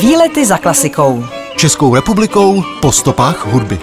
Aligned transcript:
Výlety 0.00 0.46
za 0.46 0.58
klasikou. 0.58 1.24
Českou 1.56 1.94
republikou 1.94 2.62
po 2.80 2.92
stopách 2.92 3.46
hudby. 3.46 3.78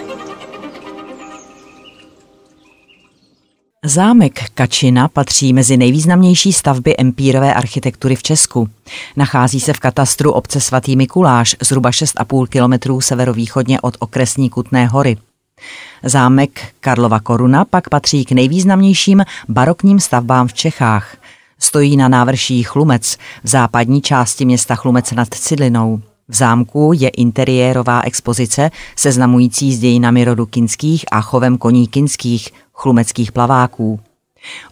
Zámek 3.85 4.49
Kačina 4.53 5.07
patří 5.07 5.53
mezi 5.53 5.77
nejvýznamnější 5.77 6.53
stavby 6.53 6.95
empírové 6.97 7.53
architektury 7.53 8.15
v 8.15 8.23
Česku. 8.23 8.69
Nachází 9.15 9.59
se 9.59 9.73
v 9.73 9.79
katastru 9.79 10.31
obce 10.31 10.61
svatý 10.61 10.95
Mikuláš, 10.95 11.55
zhruba 11.61 11.89
6,5 11.89 12.47
kilometrů 12.47 13.01
severovýchodně 13.01 13.81
od 13.81 13.97
okresní 13.99 14.49
Kutné 14.49 14.87
hory. 14.87 15.17
Zámek 16.03 16.73
Karlova 16.79 17.19
Koruna 17.19 17.65
pak 17.65 17.89
patří 17.89 18.25
k 18.25 18.31
nejvýznamnějším 18.31 19.23
barokním 19.49 19.99
stavbám 19.99 20.47
v 20.47 20.53
Čechách. 20.53 21.15
Stojí 21.63 21.97
na 21.97 22.07
návrší 22.07 22.63
Chlumec 22.63 23.17
v 23.43 23.47
západní 23.47 24.01
části 24.01 24.45
města 24.45 24.75
Chlumec 24.75 25.11
nad 25.11 25.27
Cidlinou. 25.33 26.01
V 26.27 26.35
zámku 26.35 26.91
je 26.95 27.09
interiérová 27.09 28.01
expozice 28.01 28.71
seznamující 28.95 29.75
s 29.75 29.79
dějinami 29.79 30.25
rodu 30.25 30.45
kinských 30.45 31.05
a 31.11 31.21
chovem 31.21 31.57
koní 31.57 31.87
kinských, 31.87 32.49
chlumeckých 32.73 33.31
plaváků. 33.31 33.99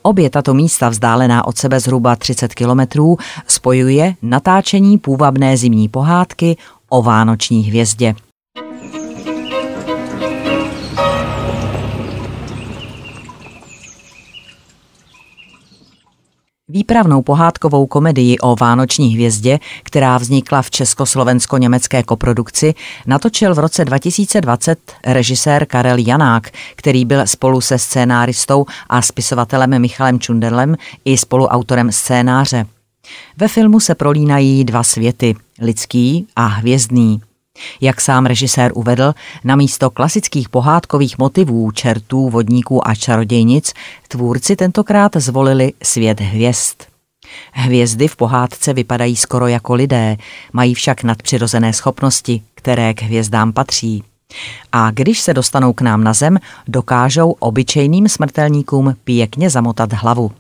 Obě 0.02 0.30
tato 0.30 0.54
místa 0.54 0.90
vzdálená 0.90 1.48
od 1.48 1.58
sebe 1.58 1.80
zhruba 1.80 2.16
30 2.16 2.54
kilometrů 2.54 3.18
spojuje 3.48 4.16
natáčení 4.22 4.98
půvabné 4.98 5.58
zimní 5.58 5.90
pohádky 5.90 6.58
o 6.90 7.02
vánoční 7.02 7.64
hvězdě. 7.64 8.16
Výpravnou 16.74 17.22
pohádkovou 17.22 17.86
komedii 17.86 18.38
o 18.38 18.56
Vánoční 18.56 19.14
hvězdě, 19.14 19.60
která 19.84 20.18
vznikla 20.18 20.62
v 20.62 20.72
československo-německé 20.72 22.04
koprodukci, 22.04 22.74
natočil 23.08 23.56
v 23.56 23.60
roce 23.60 23.86
2020 23.86 24.80
režisér 25.08 25.66
Karel 25.66 25.98
Janák, 25.98 26.52
který 26.76 27.06
byl 27.06 27.28
spolu 27.28 27.62
se 27.62 27.78
scénáristou 27.78 28.66
a 28.90 29.02
spisovatelem 29.02 29.82
Michalem 29.82 30.20
Čundelem 30.20 30.76
i 31.06 31.18
spoluautorem 31.18 31.92
scénáře. 31.92 32.66
Ve 33.38 33.48
filmu 33.48 33.80
se 33.80 33.96
prolínají 33.96 34.64
dva 34.64 34.84
světy, 34.84 35.36
lidský 35.62 36.28
a 36.36 36.46
hvězdný. 36.46 37.22
Jak 37.82 38.02
sám 38.02 38.26
režisér 38.26 38.72
uvedl, 38.76 39.14
na 39.44 39.56
místo 39.56 39.90
klasických 39.90 40.50
pohádkových 40.50 41.18
motivů 41.18 41.72
čertů, 41.72 42.30
vodníků 42.30 42.88
a 42.88 42.96
čarodějnic 42.96 43.74
tvůrci 44.08 44.56
tentokrát 44.56 45.12
zvolili 45.16 45.74
svět 45.84 46.20
hvězd. 46.20 46.76
Hvězdy 47.52 48.08
v 48.08 48.16
pohádce 48.16 48.74
vypadají 48.74 49.16
skoro 49.16 49.48
jako 49.48 49.74
lidé, 49.74 50.18
mají 50.54 50.74
však 50.74 51.04
nadpřirozené 51.04 51.74
schopnosti, 51.74 52.42
které 52.56 52.94
k 52.94 53.02
hvězdám 53.02 53.54
patří. 53.54 54.04
A 54.72 54.92
když 54.92 55.22
se 55.22 55.34
dostanou 55.34 55.74
k 55.74 55.82
nám 55.82 56.04
na 56.04 56.14
zem, 56.14 56.38
dokážou 56.68 57.32
obyčejným 57.32 58.10
smrtelníkům 58.10 58.96
pěkně 59.04 59.50
zamotat 59.50 59.94
hlavu. 59.94 60.32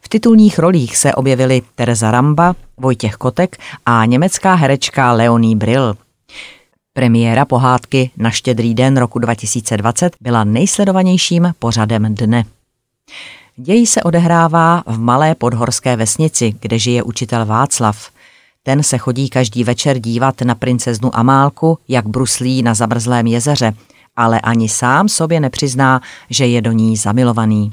V 0.00 0.08
titulních 0.08 0.58
rolích 0.58 0.96
se 0.96 1.14
objevili 1.14 1.62
Teresa 1.74 2.10
Ramba, 2.10 2.54
Vojtěch 2.76 3.14
Kotek 3.14 3.56
a 3.86 4.04
německá 4.04 4.54
herečka 4.54 5.12
Leonie 5.12 5.56
Brill. 5.56 5.96
Premiéra 6.96 7.44
pohádky 7.44 8.10
na 8.16 8.30
štědrý 8.30 8.74
den 8.74 8.96
roku 8.96 9.18
2020 9.18 10.16
byla 10.20 10.44
nejsledovanějším 10.44 11.54
pořadem 11.58 12.14
dne. 12.14 12.44
Děj 13.56 13.86
se 13.86 14.02
odehrává 14.02 14.82
v 14.86 14.98
malé 14.98 15.34
podhorské 15.34 15.96
vesnici, 15.96 16.54
kde 16.60 16.78
žije 16.78 17.02
učitel 17.02 17.46
Václav. 17.46 18.10
Ten 18.62 18.82
se 18.82 18.98
chodí 18.98 19.28
každý 19.28 19.64
večer 19.64 19.98
dívat 19.98 20.40
na 20.40 20.54
princeznu 20.54 21.16
Amálku, 21.16 21.78
jak 21.88 22.06
bruslí 22.08 22.62
na 22.62 22.74
zabrzlém 22.74 23.26
jezeře, 23.26 23.72
ale 24.16 24.40
ani 24.40 24.68
sám 24.68 25.08
sobě 25.08 25.40
nepřizná, 25.40 26.00
že 26.30 26.46
je 26.46 26.62
do 26.62 26.72
ní 26.72 26.96
zamilovaný. 26.96 27.72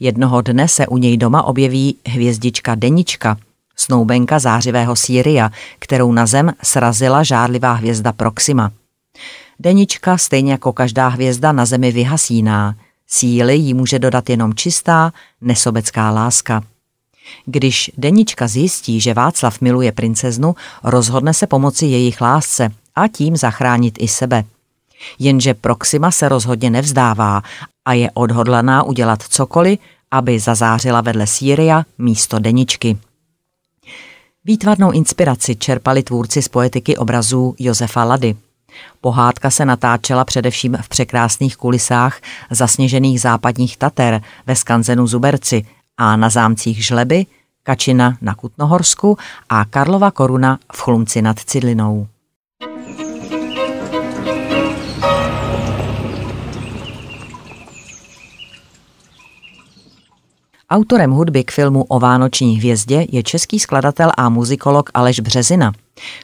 Jednoho 0.00 0.40
dne 0.40 0.68
se 0.68 0.86
u 0.86 0.96
něj 0.96 1.16
doma 1.16 1.42
objeví 1.42 1.96
hvězdička 2.06 2.74
Denička– 2.74 3.36
snoubenka 3.82 4.38
zářivého 4.38 4.96
Sýria, 4.96 5.50
kterou 5.78 6.12
na 6.12 6.26
zem 6.26 6.52
srazila 6.62 7.22
žárlivá 7.22 7.72
hvězda 7.72 8.12
Proxima. 8.12 8.70
Denička, 9.58 10.18
stejně 10.18 10.52
jako 10.52 10.72
každá 10.72 11.08
hvězda 11.08 11.52
na 11.52 11.64
zemi 11.64 11.92
vyhasíná, 11.92 12.74
síly 13.06 13.56
jí 13.56 13.74
může 13.74 13.98
dodat 13.98 14.30
jenom 14.30 14.54
čistá, 14.54 15.12
nesobecká 15.40 16.10
láska. 16.10 16.62
Když 17.46 17.90
Denička 17.98 18.48
zjistí, 18.48 19.00
že 19.00 19.14
Václav 19.14 19.60
miluje 19.60 19.92
princeznu, 19.92 20.54
rozhodne 20.84 21.34
se 21.34 21.46
pomoci 21.46 21.86
jejich 21.86 22.20
lásce 22.20 22.68
a 22.94 23.08
tím 23.08 23.36
zachránit 23.36 23.94
i 24.00 24.08
sebe. 24.08 24.44
Jenže 25.18 25.54
Proxima 25.54 26.10
se 26.10 26.28
rozhodně 26.28 26.70
nevzdává 26.70 27.42
a 27.84 27.92
je 27.92 28.10
odhodlaná 28.14 28.82
udělat 28.82 29.22
cokoliv, 29.22 29.78
aby 30.10 30.38
zazářila 30.38 31.00
vedle 31.00 31.26
Sýria 31.26 31.84
místo 31.98 32.38
Deničky. 32.38 32.98
Výtvarnou 34.44 34.90
inspiraci 34.90 35.56
čerpali 35.56 36.02
tvůrci 36.02 36.42
z 36.42 36.48
poetiky 36.48 36.96
obrazů 36.96 37.54
Josefa 37.58 38.04
Lady. 38.04 38.36
Pohádka 39.00 39.50
se 39.50 39.64
natáčela 39.64 40.24
především 40.24 40.78
v 40.80 40.88
překrásných 40.88 41.56
kulisách 41.56 42.20
zasněžených 42.50 43.20
západních 43.20 43.76
Tater 43.76 44.22
ve 44.46 44.56
skanzenu 44.56 45.06
Zuberci 45.06 45.66
a 45.96 46.16
na 46.16 46.30
zámcích 46.30 46.86
Žleby, 46.86 47.26
Kačina 47.62 48.16
na 48.20 48.34
Kutnohorsku 48.34 49.18
a 49.48 49.64
Karlova 49.64 50.10
koruna 50.10 50.58
v 50.72 50.80
Chlumci 50.80 51.22
nad 51.22 51.38
Cidlinou. 51.38 52.06
Autorem 60.72 61.10
hudby 61.10 61.44
k 61.44 61.50
filmu 61.50 61.84
o 61.84 62.00
Vánoční 62.00 62.56
hvězdě 62.56 63.06
je 63.12 63.22
český 63.22 63.58
skladatel 63.58 64.10
a 64.16 64.28
muzikolog 64.28 64.90
Aleš 64.94 65.20
Březina. 65.20 65.72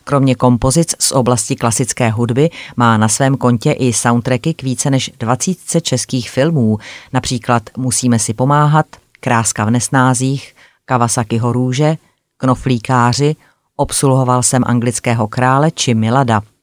Kromě 0.04 0.34
kompozic 0.34 0.94
z 0.98 1.12
oblasti 1.12 1.56
klasické 1.56 2.10
hudby 2.10 2.50
má 2.76 2.96
na 2.96 3.08
svém 3.08 3.36
kontě 3.36 3.72
i 3.72 3.92
soundtracky 3.92 4.54
k 4.54 4.62
více 4.62 4.90
než 4.90 5.10
20 5.20 5.82
českých 5.82 6.30
filmů, 6.30 6.78
například 7.12 7.62
Musíme 7.76 8.18
si 8.18 8.34
pomáhat, 8.34 8.86
Kráska 9.20 9.64
v 9.64 9.70
nesnázích, 9.70 10.54
Kawasaki 10.84 11.40
růže, 11.42 11.96
Knoflíkáři, 12.36 13.36
Obsluhoval 13.76 14.42
jsem 14.42 14.62
anglického 14.66 15.28
krále 15.28 15.70
či 15.70 15.94
Milada– 15.94 16.40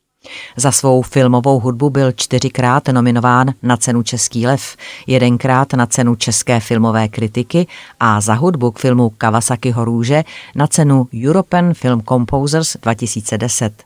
za 0.55 0.71
svou 0.71 1.01
filmovou 1.01 1.59
hudbu 1.59 1.89
byl 1.89 2.11
čtyřikrát 2.11 2.87
nominován 2.87 3.53
na 3.63 3.77
cenu 3.77 4.03
Český 4.03 4.47
lev, 4.47 4.77
jedenkrát 5.07 5.73
na 5.73 5.85
cenu 5.85 6.15
České 6.15 6.59
filmové 6.59 7.07
kritiky 7.07 7.67
a 7.99 8.21
za 8.21 8.33
hudbu 8.33 8.71
k 8.71 8.79
filmu 8.79 9.09
Kawasaki 9.09 9.73
Růže 9.77 10.23
na 10.55 10.67
cenu 10.67 11.07
European 11.25 11.73
Film 11.73 12.01
Composers 12.01 12.77
2010. 12.81 13.83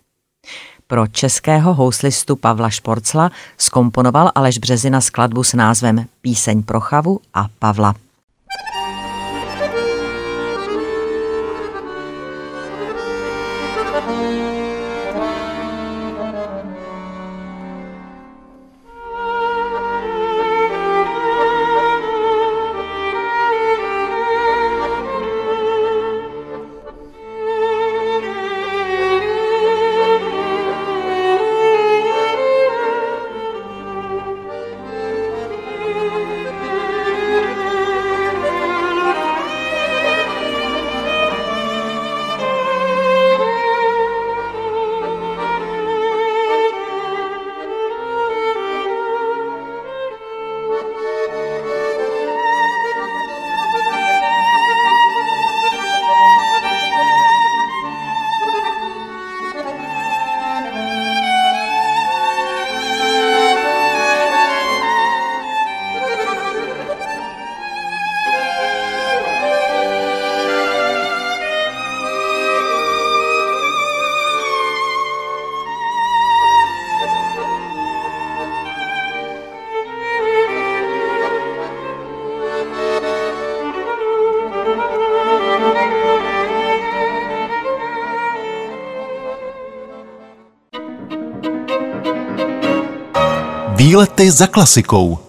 Pro 0.87 1.07
českého 1.07 1.73
houslistu 1.73 2.35
Pavla 2.35 2.69
Šporcla 2.69 3.31
skomponoval 3.57 4.31
Aleš 4.35 4.57
Březina 4.57 5.01
skladbu 5.01 5.43
s 5.43 5.53
názvem 5.53 6.05
Píseň 6.21 6.63
pro 6.63 6.79
chavu 6.79 7.19
a 7.33 7.47
Pavla. 7.59 7.95
Výlety 93.79 94.31
za 94.31 94.47
klasikou. 94.47 95.19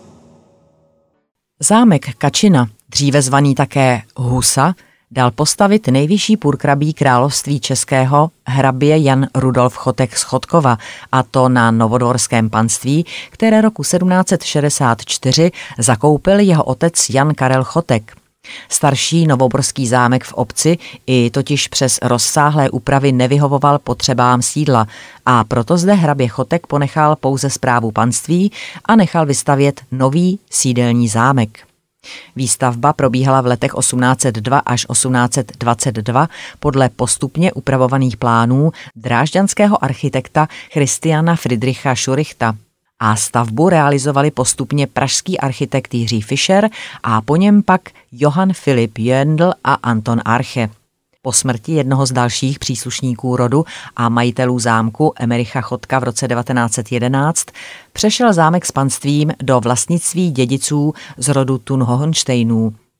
Zámek 1.60 2.14
Kačina, 2.14 2.68
dříve 2.88 3.22
zvaný 3.22 3.54
také 3.54 4.02
Husa, 4.16 4.74
dal 5.10 5.30
postavit 5.30 5.88
nejvyšší 5.88 6.36
purkrabí 6.36 6.94
království 6.94 7.60
českého 7.60 8.30
hrabě 8.46 9.02
Jan 9.02 9.26
Rudolf 9.34 9.76
Chotek 9.76 10.16
z 10.16 10.22
Chodkova, 10.22 10.78
a 11.12 11.22
to 11.22 11.48
na 11.48 11.70
novodvorském 11.70 12.50
panství, 12.50 13.06
které 13.30 13.60
roku 13.60 13.82
1764 13.82 15.50
zakoupil 15.78 16.38
jeho 16.38 16.64
otec 16.64 17.10
Jan 17.10 17.34
Karel 17.34 17.64
Chotek. 17.64 18.19
Starší 18.68 19.26
novoborský 19.26 19.86
zámek 19.86 20.24
v 20.24 20.32
obci 20.32 20.78
i 21.06 21.30
totiž 21.30 21.68
přes 21.68 21.98
rozsáhlé 22.02 22.70
úpravy 22.70 23.12
nevyhovoval 23.12 23.78
potřebám 23.78 24.42
sídla 24.42 24.86
a 25.26 25.44
proto 25.44 25.76
zde 25.76 25.94
hrabě 25.94 26.28
Chotek 26.28 26.66
ponechal 26.66 27.16
pouze 27.16 27.50
zprávu 27.50 27.90
panství 27.90 28.52
a 28.84 28.96
nechal 28.96 29.26
vystavět 29.26 29.80
nový 29.90 30.38
sídelní 30.50 31.08
zámek. 31.08 31.58
Výstavba 32.36 32.92
probíhala 32.92 33.40
v 33.40 33.46
letech 33.46 33.72
1802 33.78 34.58
až 34.58 34.86
1822 34.92 36.28
podle 36.60 36.88
postupně 36.88 37.52
upravovaných 37.52 38.16
plánů 38.16 38.72
drážďanského 38.96 39.84
architekta 39.84 40.48
Christiana 40.72 41.36
Friedricha 41.36 41.94
Schurichta 41.96 42.56
a 43.00 43.16
stavbu 43.16 43.68
realizovali 43.68 44.30
postupně 44.30 44.86
pražský 44.86 45.40
architekt 45.40 45.94
Jiří 45.94 46.22
Fischer 46.22 46.68
a 47.02 47.20
po 47.20 47.36
něm 47.36 47.62
pak 47.62 47.80
Johann 48.12 48.52
Filip 48.52 48.98
Jöndl 48.98 49.52
a 49.64 49.74
Anton 49.74 50.20
Arche. 50.24 50.70
Po 51.22 51.32
smrti 51.32 51.72
jednoho 51.72 52.06
z 52.06 52.12
dalších 52.12 52.58
příslušníků 52.58 53.36
rodu 53.36 53.64
a 53.96 54.08
majitelů 54.08 54.58
zámku 54.58 55.12
Emericha 55.16 55.60
Chotka 55.60 55.98
v 55.98 56.04
roce 56.04 56.28
1911 56.28 57.46
přešel 57.92 58.32
zámek 58.32 58.66
s 58.66 58.72
panstvím 58.72 59.32
do 59.42 59.60
vlastnictví 59.60 60.30
dědiců 60.30 60.94
z 61.16 61.28
rodu 61.28 61.58
Thun 61.58 61.86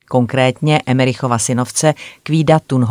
konkrétně 0.09 0.81
Emerichova 0.85 1.37
synovce 1.37 1.93
Kvída 2.23 2.59
Thun. 2.59 2.87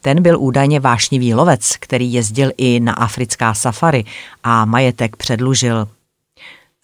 Ten 0.00 0.22
byl 0.22 0.40
údajně 0.40 0.80
vášnivý 0.80 1.34
lovec, 1.34 1.76
který 1.76 2.12
jezdil 2.12 2.50
i 2.56 2.80
na 2.80 2.92
africká 2.92 3.54
safary 3.54 4.04
a 4.44 4.64
majetek 4.64 5.16
předlužil. 5.16 5.88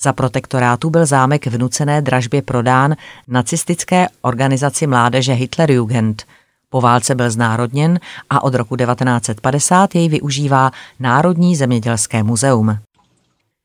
Za 0.03 0.13
protektorátu 0.13 0.91
byl 0.91 1.07
zámek 1.07 1.47
v 1.47 1.59
nucené 1.59 2.03
dražbě 2.03 2.43
prodán 2.43 2.97
nacistické 3.29 4.07
organizaci 4.21 4.87
mládeže 4.87 5.33
Hitlerjugend. 5.33 6.25
Po 6.71 6.81
válce 6.81 7.15
byl 7.15 7.31
znárodněn 7.31 8.01
a 8.31 8.45
od 8.45 8.55
roku 8.55 8.77
1950 8.77 9.95
jej 9.95 10.09
využívá 10.09 10.71
Národní 11.01 11.57
zemědělské 11.57 12.23
muzeum. 12.23 12.79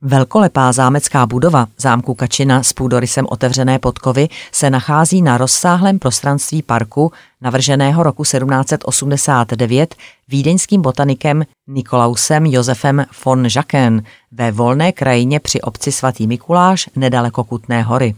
Velkolepá 0.01 0.71
zámecká 0.71 1.25
budova 1.25 1.67
zámku 1.77 2.13
Kačina 2.13 2.63
s 2.63 2.73
půdorysem 2.73 3.25
otevřené 3.29 3.79
podkovy 3.79 4.27
se 4.51 4.69
nachází 4.69 5.21
na 5.21 5.37
rozsáhlém 5.37 5.99
prostranství 5.99 6.61
parku 6.61 7.11
navrženého 7.41 8.03
roku 8.03 8.23
1789 8.23 9.95
vídeňským 10.27 10.81
botanikem 10.81 11.43
Nikolausem 11.67 12.45
Josefem 12.45 13.05
von 13.25 13.47
Jacques 13.55 14.03
ve 14.31 14.51
volné 14.51 14.91
krajině 14.91 15.39
při 15.39 15.61
obci 15.61 15.91
svatý 15.91 16.27
Mikuláš 16.27 16.89
nedaleko 16.95 17.43
Kutné 17.43 17.81
hory. 17.81 18.15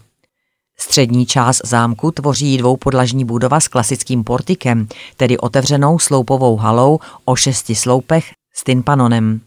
Střední 0.78 1.26
část 1.26 1.62
zámku 1.66 2.12
tvoří 2.12 2.58
dvoupodlažní 2.58 3.26
budova 3.26 3.60
s 3.60 3.68
klasickým 3.68 4.24
portikem, 4.24 4.88
tedy 5.18 5.38
otevřenou 5.38 6.00
sloupovou 6.00 6.58
halou 6.58 7.00
o 7.26 7.36
šesti 7.36 7.76
sloupech 7.76 8.32
s 8.54 8.64
tynpanonem. 8.64 9.42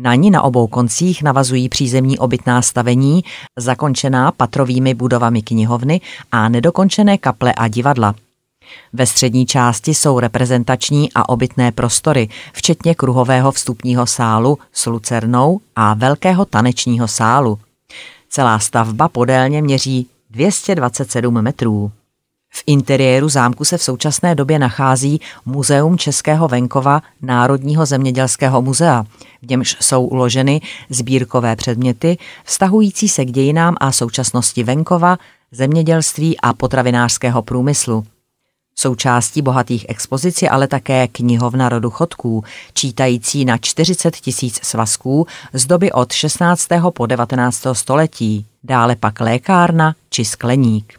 Na 0.00 0.14
ní 0.14 0.30
na 0.30 0.42
obou 0.42 0.66
koncích 0.66 1.22
navazují 1.22 1.68
přízemní 1.68 2.18
obytná 2.18 2.62
stavení, 2.62 3.24
zakončená 3.56 4.32
patrovými 4.32 4.94
budovami 4.94 5.42
knihovny 5.42 6.00
a 6.32 6.48
nedokončené 6.48 7.18
kaple 7.18 7.52
a 7.52 7.68
divadla. 7.68 8.14
Ve 8.92 9.06
střední 9.06 9.46
části 9.46 9.94
jsou 9.94 10.18
reprezentační 10.18 11.12
a 11.14 11.28
obytné 11.28 11.72
prostory, 11.72 12.28
včetně 12.52 12.94
kruhového 12.94 13.52
vstupního 13.52 14.06
sálu 14.06 14.58
s 14.72 14.86
lucernou 14.86 15.60
a 15.76 15.94
velkého 15.94 16.44
tanečního 16.44 17.08
sálu. 17.08 17.58
Celá 18.28 18.58
stavba 18.58 19.08
podélně 19.08 19.62
měří 19.62 20.06
227 20.30 21.42
metrů. 21.42 21.92
V 22.50 22.62
interiéru 22.66 23.28
zámku 23.28 23.64
se 23.64 23.78
v 23.78 23.82
současné 23.82 24.34
době 24.34 24.58
nachází 24.58 25.20
Muzeum 25.46 25.98
Českého 25.98 26.48
venkova 26.48 27.02
Národního 27.22 27.86
zemědělského 27.86 28.62
muzea, 28.62 29.04
v 29.42 29.50
němž 29.50 29.76
jsou 29.80 30.04
uloženy 30.04 30.60
sbírkové 30.90 31.56
předměty 31.56 32.18
vztahující 32.44 33.08
se 33.08 33.24
k 33.24 33.30
dějinám 33.30 33.76
a 33.80 33.92
současnosti 33.92 34.62
venkova, 34.62 35.18
zemědělství 35.52 36.40
a 36.40 36.52
potravinářského 36.52 37.42
průmyslu. 37.42 38.04
Součástí 38.74 39.42
bohatých 39.42 39.86
expozic 39.88 40.42
je 40.42 40.48
ale 40.48 40.68
také 40.68 41.08
knihovna 41.08 41.68
rodu 41.68 41.90
chodků, 41.90 42.44
čítající 42.74 43.44
na 43.44 43.58
40 43.58 44.16
tisíc 44.16 44.60
svazků 44.62 45.26
z 45.52 45.66
doby 45.66 45.92
od 45.92 46.12
16. 46.12 46.68
po 46.94 47.06
19. 47.06 47.66
století, 47.72 48.46
dále 48.64 48.96
pak 48.96 49.20
lékárna 49.20 49.94
či 50.10 50.24
skleník. 50.24 50.97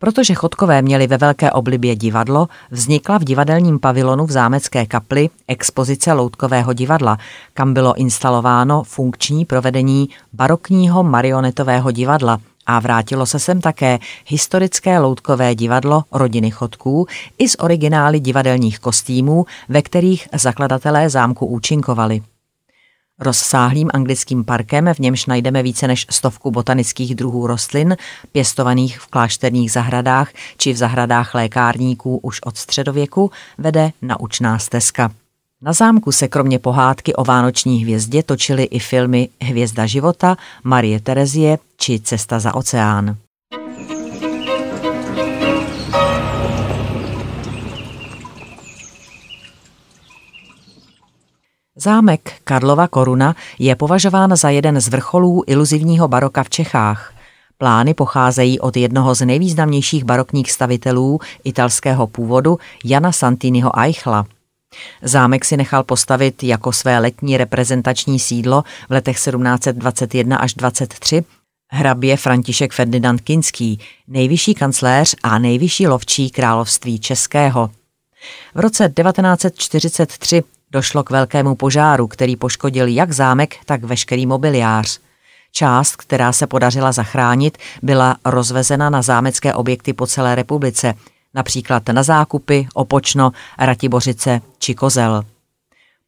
Protože 0.00 0.34
chodkové 0.34 0.82
měli 0.82 1.06
ve 1.06 1.16
velké 1.16 1.52
oblibě 1.52 1.96
divadlo, 1.96 2.48
vznikla 2.70 3.18
v 3.18 3.24
divadelním 3.24 3.78
pavilonu 3.78 4.26
v 4.26 4.30
zámecké 4.30 4.86
kapli 4.86 5.30
expozice 5.48 6.12
loutkového 6.12 6.72
divadla, 6.72 7.18
kam 7.54 7.74
bylo 7.74 7.94
instalováno 7.94 8.82
funkční 8.82 9.44
provedení 9.44 10.08
barokního 10.32 11.02
marionetového 11.02 11.90
divadla 11.90 12.38
a 12.66 12.80
vrátilo 12.80 13.26
se 13.26 13.38
sem 13.38 13.60
také 13.60 13.98
historické 14.26 14.98
loutkové 14.98 15.54
divadlo 15.54 16.04
rodiny 16.12 16.50
chodků 16.50 17.06
i 17.38 17.48
z 17.48 17.56
originály 17.58 18.20
divadelních 18.20 18.78
kostýmů, 18.78 19.44
ve 19.68 19.82
kterých 19.82 20.28
zakladatelé 20.32 21.10
zámku 21.10 21.46
účinkovali. 21.46 22.22
Rozsáhlým 23.20 23.90
anglickým 23.94 24.44
parkem, 24.44 24.94
v 24.94 24.98
němž 24.98 25.26
najdeme 25.26 25.62
více 25.62 25.86
než 25.88 26.06
stovku 26.10 26.50
botanických 26.50 27.14
druhů 27.14 27.46
rostlin, 27.46 27.96
pěstovaných 28.32 29.00
v 29.00 29.06
klášterních 29.06 29.72
zahradách 29.72 30.30
či 30.56 30.72
v 30.72 30.76
zahradách 30.76 31.34
lékárníků 31.34 32.18
už 32.22 32.40
od 32.42 32.56
středověku, 32.56 33.30
vede 33.58 33.90
naučná 34.02 34.58
stezka. 34.58 35.10
Na 35.62 35.72
zámku 35.72 36.12
se 36.12 36.28
kromě 36.28 36.58
pohádky 36.58 37.14
o 37.14 37.24
vánoční 37.24 37.82
hvězdě 37.82 38.22
točily 38.22 38.62
i 38.62 38.78
filmy 38.78 39.28
Hvězda 39.40 39.86
života, 39.86 40.36
Marie 40.64 41.00
Terezie 41.00 41.58
či 41.76 42.00
Cesta 42.00 42.38
za 42.38 42.54
oceán. 42.54 43.16
Zámek 51.82 52.32
Karlova 52.44 52.88
Koruna 52.88 53.36
je 53.58 53.76
považován 53.76 54.36
za 54.36 54.50
jeden 54.50 54.80
z 54.80 54.88
vrcholů 54.88 55.44
iluzivního 55.46 56.08
baroka 56.08 56.42
v 56.42 56.50
Čechách. 56.50 57.14
Plány 57.58 57.94
pocházejí 57.94 58.60
od 58.60 58.76
jednoho 58.76 59.14
z 59.14 59.26
nejvýznamnějších 59.26 60.04
barokních 60.04 60.52
stavitelů 60.52 61.20
italského 61.44 62.06
původu 62.06 62.58
Jana 62.84 63.12
Santiniho 63.12 63.78
Eichla. 63.80 64.26
Zámek 65.02 65.44
si 65.44 65.56
nechal 65.56 65.82
postavit 65.82 66.42
jako 66.42 66.72
své 66.72 66.98
letní 66.98 67.36
reprezentační 67.36 68.18
sídlo 68.18 68.64
v 68.88 68.92
letech 68.92 69.16
1721 69.16 70.36
až 70.36 70.54
23 70.54 71.24
hrabě 71.68 72.16
František 72.16 72.72
Ferdinand 72.72 73.20
Kinský, 73.20 73.80
nejvyšší 74.08 74.54
kancléř 74.54 75.16
a 75.22 75.38
nejvyšší 75.38 75.86
lovčí 75.86 76.30
království 76.30 76.98
českého. 76.98 77.70
V 78.54 78.60
roce 78.60 78.92
1943 79.02 80.42
Došlo 80.72 81.04
k 81.04 81.10
velkému 81.10 81.54
požáru, 81.54 82.06
který 82.06 82.36
poškodil 82.36 82.86
jak 82.86 83.12
zámek, 83.12 83.56
tak 83.64 83.84
veškerý 83.84 84.26
mobiliář. 84.26 85.00
Část, 85.52 85.96
která 85.96 86.32
se 86.32 86.46
podařila 86.46 86.92
zachránit, 86.92 87.58
byla 87.82 88.16
rozvezena 88.24 88.90
na 88.90 89.02
zámecké 89.02 89.54
objekty 89.54 89.92
po 89.92 90.06
celé 90.06 90.34
republice, 90.34 90.94
například 91.34 91.88
na 91.88 92.02
Zákupy, 92.02 92.68
Opočno, 92.74 93.32
Ratibořice 93.58 94.40
či 94.58 94.74
Kozel. 94.74 95.24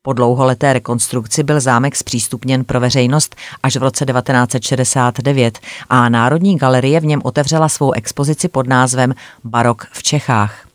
Po 0.02 0.12
dlouholeté 0.12 0.72
rekonstrukci 0.72 1.42
byl 1.42 1.60
zámek 1.60 1.96
zpřístupněn 1.96 2.64
pro 2.64 2.80
veřejnost 2.80 3.36
až 3.62 3.76
v 3.76 3.82
roce 3.82 4.06
1969 4.06 5.58
a 5.90 6.08
Národní 6.08 6.58
galerie 6.58 7.00
v 7.00 7.06
něm 7.06 7.20
otevřela 7.24 7.68
svou 7.68 7.92
expozici 7.92 8.48
pod 8.48 8.66
názvem 8.66 9.14
Barok 9.44 9.86
v 9.92 10.02
Čechách. 10.02 10.71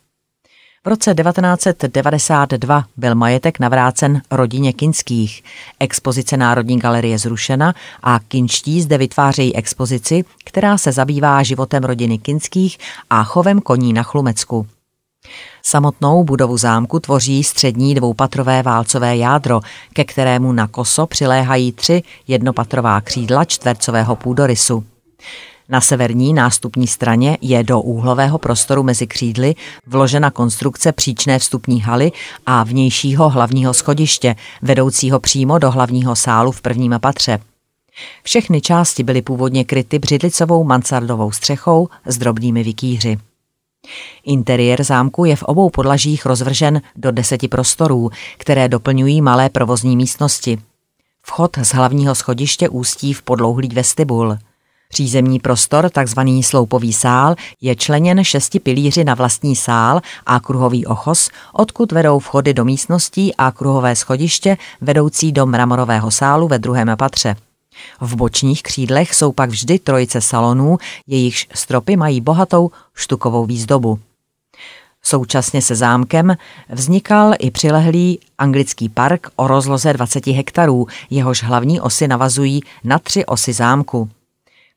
V 0.88 0.90
roce 0.90 1.14
1992 1.14 2.84
byl 2.96 3.14
majetek 3.14 3.58
navrácen 3.58 4.22
rodině 4.30 4.72
Kinských. 4.72 5.44
Expozice 5.80 6.36
Národní 6.36 6.78
galerie 6.78 7.18
zrušena 7.18 7.74
a 8.02 8.18
Kinští 8.28 8.82
zde 8.82 8.98
vytvářejí 8.98 9.56
expozici, 9.56 10.24
která 10.44 10.78
se 10.78 10.92
zabývá 10.92 11.42
životem 11.42 11.84
rodiny 11.84 12.18
Kinských 12.18 12.78
a 13.10 13.24
chovem 13.24 13.60
koní 13.60 13.92
na 13.92 14.02
Chlumecku. 14.02 14.66
Samotnou 15.62 16.24
budovu 16.24 16.56
zámku 16.56 17.00
tvoří 17.00 17.44
střední 17.44 17.94
dvoupatrové 17.94 18.62
válcové 18.62 19.16
jádro, 19.16 19.60
ke 19.92 20.04
kterému 20.04 20.52
na 20.52 20.66
koso 20.66 21.06
přiléhají 21.06 21.72
tři 21.72 22.02
jednopatrová 22.28 23.00
křídla 23.00 23.44
čtvercového 23.44 24.16
půdorysu. 24.16 24.84
Na 25.70 25.80
severní 25.80 26.34
nástupní 26.34 26.86
straně 26.86 27.38
je 27.40 27.64
do 27.64 27.80
úhlového 27.80 28.38
prostoru 28.38 28.82
mezi 28.82 29.06
křídly 29.06 29.54
vložena 29.86 30.30
konstrukce 30.30 30.92
příčné 30.92 31.38
vstupní 31.38 31.80
haly 31.80 32.12
a 32.46 32.64
vnějšího 32.64 33.28
hlavního 33.28 33.74
schodiště, 33.74 34.36
vedoucího 34.62 35.20
přímo 35.20 35.58
do 35.58 35.70
hlavního 35.70 36.16
sálu 36.16 36.52
v 36.52 36.60
prvním 36.60 36.94
patře. 37.00 37.38
Všechny 38.22 38.60
části 38.60 39.02
byly 39.02 39.22
původně 39.22 39.64
kryty 39.64 39.98
břidlicovou 39.98 40.64
mansardovou 40.64 41.32
střechou 41.32 41.88
s 42.06 42.18
drobnými 42.18 42.62
vikýři. 42.62 43.18
Interiér 44.24 44.84
zámku 44.84 45.24
je 45.24 45.36
v 45.36 45.42
obou 45.42 45.70
podlažích 45.70 46.26
rozvržen 46.26 46.80
do 46.96 47.10
deseti 47.10 47.48
prostorů, 47.48 48.10
které 48.38 48.68
doplňují 48.68 49.20
malé 49.20 49.48
provozní 49.48 49.96
místnosti. 49.96 50.58
Vchod 51.22 51.56
z 51.62 51.74
hlavního 51.74 52.14
schodiště 52.14 52.68
ústí 52.68 53.12
v 53.12 53.22
podlouhlý 53.22 53.68
vestibul. 53.68 54.38
Přízemní 54.88 55.38
prostor, 55.38 55.90
takzvaný 55.90 56.42
sloupový 56.42 56.92
sál, 56.92 57.34
je 57.60 57.76
členěn 57.76 58.24
šesti 58.24 58.60
pilíři 58.60 59.04
na 59.04 59.14
vlastní 59.14 59.56
sál 59.56 60.00
a 60.26 60.40
kruhový 60.40 60.86
ochos, 60.86 61.30
odkud 61.52 61.92
vedou 61.92 62.18
vchody 62.18 62.54
do 62.54 62.64
místností 62.64 63.34
a 63.34 63.50
kruhové 63.52 63.96
schodiště 63.96 64.56
vedoucí 64.80 65.32
do 65.32 65.46
mramorového 65.46 66.10
sálu 66.10 66.48
ve 66.48 66.58
druhém 66.58 66.88
patře. 66.98 67.36
V 68.00 68.16
bočních 68.16 68.62
křídlech 68.62 69.14
jsou 69.14 69.32
pak 69.32 69.50
vždy 69.50 69.78
trojice 69.78 70.20
salonů, 70.20 70.78
jejichž 71.06 71.48
stropy 71.54 71.96
mají 71.96 72.20
bohatou 72.20 72.70
štukovou 72.94 73.46
výzdobu. 73.46 73.98
Současně 75.02 75.62
se 75.62 75.74
zámkem 75.74 76.36
vznikal 76.68 77.34
i 77.38 77.50
přilehlý 77.50 78.18
anglický 78.38 78.88
park 78.88 79.26
o 79.36 79.46
rozloze 79.46 79.92
20 79.92 80.26
hektarů, 80.26 80.86
jehož 81.10 81.42
hlavní 81.42 81.80
osy 81.80 82.08
navazují 82.08 82.60
na 82.84 82.98
tři 82.98 83.26
osy 83.26 83.52
zámku. 83.52 84.08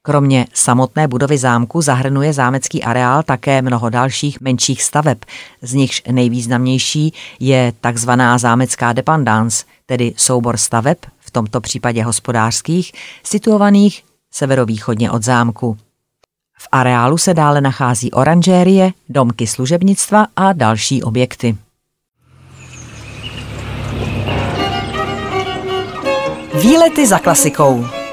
Kromě 0.03 0.45
samotné 0.53 1.07
budovy 1.07 1.37
zámku 1.37 1.81
zahrnuje 1.81 2.33
zámecký 2.33 2.83
areál 2.83 3.23
také 3.23 3.61
mnoho 3.61 3.89
dalších 3.89 4.41
menších 4.41 4.83
staveb, 4.83 5.17
z 5.61 5.73
nichž 5.73 6.03
nejvýznamnější 6.11 7.13
je 7.39 7.73
takzvaná 7.81 8.37
zámecká 8.37 8.93
dependance, 8.93 9.65
tedy 9.85 10.13
soubor 10.17 10.57
staveb, 10.57 10.97
v 11.19 11.31
tomto 11.31 11.61
případě 11.61 12.03
hospodářských, 12.03 12.91
situovaných 13.23 14.03
severovýchodně 14.31 15.11
od 15.11 15.23
zámku. 15.23 15.77
V 16.59 16.67
areálu 16.71 17.17
se 17.17 17.33
dále 17.33 17.61
nachází 17.61 18.11
oranžérie, 18.11 18.91
domky 19.09 19.47
služebnictva 19.47 20.27
a 20.35 20.53
další 20.53 21.03
objekty. 21.03 21.57
Výlety 26.61 27.07
za 27.07 27.19
klasikou. 27.19 28.00